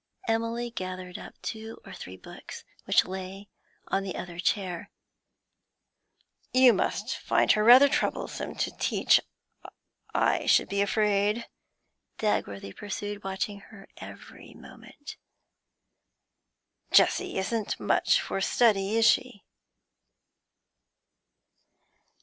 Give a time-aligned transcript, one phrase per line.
[0.27, 3.49] Emily gathered up two or three books which lay
[3.89, 4.89] on the other chair.
[6.51, 9.21] 'You find her rather troublesome to teach,
[10.11, 11.47] I should be afraid,'
[12.17, 15.17] Dagworthy pursued, watching her every moment.
[16.91, 19.43] 'Jessie isn't much for study, is she?'